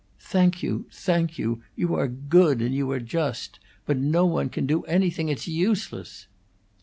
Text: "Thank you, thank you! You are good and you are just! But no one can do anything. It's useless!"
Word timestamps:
"Thank 0.21 0.63
you, 0.63 0.87
thank 0.91 1.37
you! 1.37 1.61
You 1.75 1.93
are 1.93 2.07
good 2.07 2.59
and 2.63 2.73
you 2.73 2.89
are 2.89 2.99
just! 2.99 3.59
But 3.85 3.97
no 3.97 4.25
one 4.25 4.49
can 4.49 4.65
do 4.65 4.81
anything. 4.85 5.29
It's 5.29 5.47
useless!" 5.47 6.25